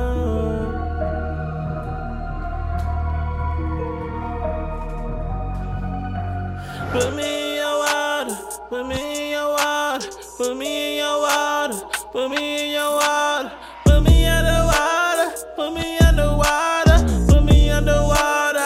Put 6.92 7.14
me 7.16 7.50
in 7.50 7.56
your 7.58 7.78
water. 7.80 8.36
Put 8.70 8.86
me 8.88 9.24
in 9.26 9.30
your 9.32 9.48
water. 9.50 10.10
Put 10.38 10.56
me 10.56 10.70
in 10.92 10.98
your 11.04 11.18
water. 11.22 11.91
Put 12.12 12.28
me 12.30 12.66
in 12.66 12.72
your 12.72 12.92
water. 12.92 13.52
Put 13.86 14.02
me 14.02 14.26
underwater. 14.26 15.34
Put 15.56 15.72
me 15.72 15.98
underwater. 15.98 16.98
Put 17.26 17.42
me 17.42 17.70
underwater. 17.70 18.60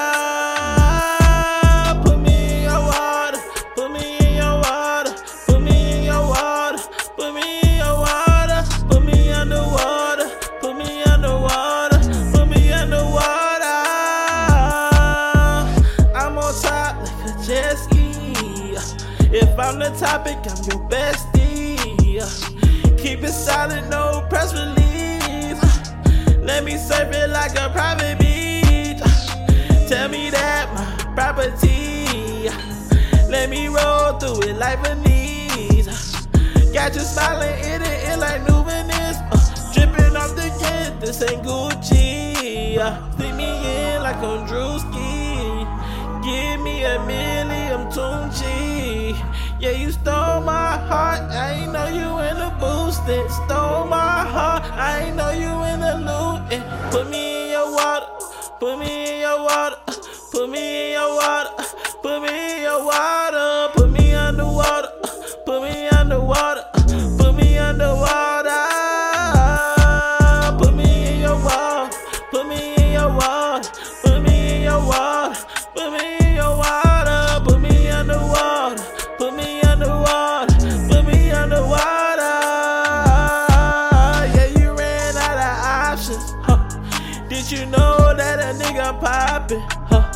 Put 2.02 2.18
me 2.18 2.56
in 2.56 2.62
your 2.64 2.82
water. 2.90 3.38
Put 3.76 3.92
me 3.92 4.26
in 4.26 4.34
your 4.34 4.58
water. 4.58 5.14
Put 5.46 5.62
me 5.62 5.96
in 5.96 6.04
your 6.06 6.26
water. 6.26 6.82
Put 7.16 7.34
me 7.34 7.60
in 7.62 7.76
your 7.76 7.94
water. 8.00 8.64
Put 8.88 9.04
me 9.04 9.30
underwater. 9.30 10.28
Put 10.60 10.76
me 10.76 11.04
underwater. 11.04 12.00
Put 12.32 12.48
me 12.48 12.72
underwater. 12.72 13.76
I'm 16.16 16.36
on 16.36 16.52
top 16.60 16.96
like 17.00 17.30
a 17.30 17.44
jet 17.46 17.78
ski. 17.78 18.34
If 19.30 19.56
I'm 19.56 19.78
the 19.78 19.90
topic, 20.00 20.38
I'm 20.50 20.64
your 20.64 20.88
bestie. 20.90 22.55
Keep 22.98 23.24
it 23.24 23.32
silent, 23.32 23.88
no 23.88 24.26
press 24.28 24.52
release. 24.52 25.62
Let 26.38 26.64
me 26.64 26.76
surf 26.76 27.12
it 27.12 27.30
like 27.30 27.52
a 27.58 27.68
private 27.70 28.18
beach. 28.18 29.02
Tell 29.88 30.08
me 30.08 30.30
that 30.30 30.72
my 30.74 31.14
property. 31.14 32.48
Let 33.28 33.50
me 33.50 33.68
roll 33.68 34.18
through 34.18 34.48
it 34.48 34.56
like 34.56 34.82
Venice. 34.82 36.26
Got 36.72 36.94
you 36.94 37.00
smiling 37.00 37.58
in 37.64 37.82
it, 37.82 38.08
it 38.10 38.18
like 38.18 38.42
new 38.48 38.64
Venice. 38.64 39.18
Uh, 39.30 39.72
dripping 39.72 40.16
off 40.16 40.34
the 40.34 40.48
kid, 40.60 41.00
this 41.00 41.22
ain't 41.22 41.42
Gucci. 41.42 42.78
Uh, 42.78 43.16
me 43.36 43.44
in 43.44 44.02
like 44.02 44.16
I'm 44.16 44.46
Drewski. 44.46 45.66
Give 46.24 46.60
me 46.60 46.84
a 46.84 46.98
million 47.04 47.86
Tunechi. 47.92 49.16
Yeah, 49.60 49.72
you 49.72 49.90
stole 49.92 50.40
my 50.40 50.76
heart. 50.88 51.22
I 51.30 51.55
the. 53.06 53.28
Stole 53.28 53.86
my 53.86 54.24
heart. 54.34 54.64
I 54.72 55.10
know 55.10 55.30
you 55.30 55.54
in 55.72 55.80
the 55.80 55.94
looting. 56.06 56.60
Eh. 56.60 56.90
Put 56.90 57.08
me 57.08 57.44
in 57.44 57.50
your 57.52 57.72
water. 57.72 58.06
Put 58.58 58.78
me 58.78 59.14
in 59.14 59.20
your 59.20 59.40
water. 59.42 59.76
Put 60.32 60.50
me 60.50 60.86
in 60.86 60.92
your 60.92 61.14
water. 61.14 61.55
You 87.36 87.66
know 87.66 88.14
that 88.16 88.40
a 88.40 88.58
nigga 88.58 88.98
poppin'? 88.98 89.60
Huh. 89.60 90.10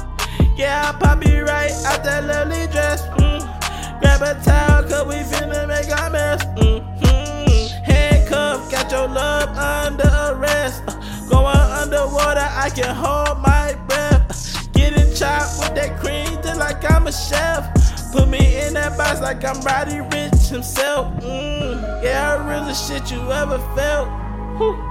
Yeah, 0.57 0.89
I 0.89 0.99
pop 0.99 1.23
it 1.23 1.43
right 1.43 1.71
out 1.85 2.03
that 2.03 2.25
lovely 2.25 2.67
dress. 2.73 3.03
Mm. 3.21 4.01
Grab 4.01 4.23
a 4.23 4.43
towel, 4.43 4.83
cause 4.89 5.07
we 5.07 5.21
finna 5.29 5.69
make 5.69 5.87
a 5.87 6.11
mess. 6.11 6.43
Mm-hmm. 6.57 7.85
Handcuff, 7.85 8.71
got 8.71 8.91
your 8.91 9.07
love 9.07 9.51
under 9.51 10.09
arrest. 10.33 10.83
Uh, 10.89 11.29
going 11.29 11.57
underwater, 11.57 12.41
I 12.41 12.71
can 12.71 12.97
hold 12.97 13.39
my 13.43 13.77
breath. 13.87 14.57
Uh, 14.57 14.63
getting 14.73 15.15
chopped 15.15 15.61
with 15.61 15.75
that 15.75 16.01
cream, 16.01 16.41
just 16.43 16.59
like 16.59 16.91
I'm 16.91 17.07
a 17.07 17.13
chef. 17.13 17.69
Put 18.13 18.31
me 18.31 18.67
in 18.67 18.73
that 18.75 18.97
box 18.97 19.21
like 19.21 19.45
I'm 19.45 19.61
Roddy 19.61 20.01
Ricch 20.09 20.49
himself. 20.49 21.13
Mm. 21.23 22.03
Yeah, 22.03 22.35
I 22.35 22.49
really 22.49 22.73
shit 22.73 23.13
you 23.13 23.21
ever 23.31 23.59
felt. 23.77 24.09
Whew. 24.57 24.90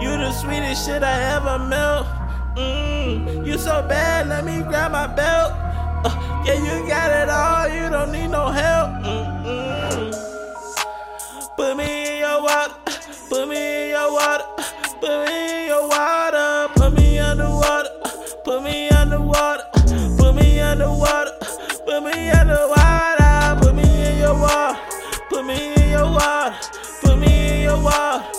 You 0.00 0.10
the 0.16 0.30
sweetest 0.30 0.86
shit 0.86 1.02
I 1.02 1.34
ever 1.34 1.58
met. 1.58 2.06
Mmm, 2.56 3.44
you 3.44 3.58
so 3.58 3.82
bad, 3.88 4.28
let 4.28 4.44
me 4.44 4.62
grab 4.62 4.92
my 4.92 5.08
belt. 5.08 5.52
Uh, 6.04 6.42
yeah, 6.46 6.54
you 6.54 6.86
got 6.88 7.10
it 7.10 7.28
all, 7.28 7.68
you 7.68 7.90
don't 7.90 8.12
need 8.12 8.28
no 8.28 8.46
help. 8.46 8.90
Mm-mm. 9.02 10.14
Put 11.56 11.76
me 11.76 12.14
in 12.14 12.18
your 12.20 12.42
water, 12.42 12.74
put 13.28 13.48
me 13.48 13.84
in 13.84 13.90
your 13.90 14.12
water, 14.12 14.44
put 15.00 15.26
me 15.26 15.62
in 15.62 15.66
your 15.66 15.88
water, 15.88 16.68
put 16.76 16.92
me 16.94 17.18
underwater, 17.18 17.90
put 18.44 18.62
me 18.62 18.88
underwater, 18.90 19.64
put 20.16 20.34
me 20.36 20.60
underwater, 20.60 21.32
put 21.84 22.04
me 22.04 22.30
underwater, 22.30 23.58
put 23.60 23.74
me 23.74 23.82
in 23.82 24.18
your 24.18 24.38
water, 24.38 24.78
put 25.28 25.44
me 25.44 25.74
in 25.74 25.90
your 25.90 26.04
water, 26.04 26.56
put 27.02 27.18
me 27.18 27.56
in 27.56 27.62
your 27.62 27.82
water. 27.82 28.37